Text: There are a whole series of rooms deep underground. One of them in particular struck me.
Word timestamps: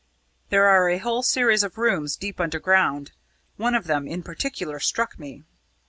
There 0.49 0.65
are 0.65 0.89
a 0.89 0.97
whole 0.97 1.21
series 1.21 1.61
of 1.61 1.77
rooms 1.77 2.15
deep 2.15 2.39
underground. 2.41 3.11
One 3.57 3.75
of 3.75 3.85
them 3.85 4.07
in 4.07 4.23
particular 4.23 4.79
struck 4.79 5.19
me. 5.19 5.43